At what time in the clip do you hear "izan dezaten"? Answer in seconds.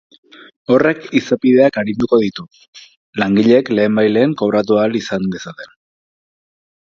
5.01-5.77